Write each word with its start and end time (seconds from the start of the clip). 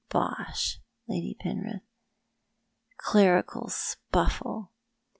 Bosh, 0.09 0.81
Lady 1.07 1.37
Penrith. 1.39 1.83
Clerical 2.97 3.67
spudle! 3.67 4.69